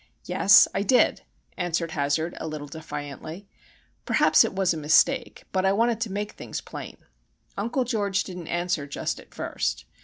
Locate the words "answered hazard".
1.57-2.33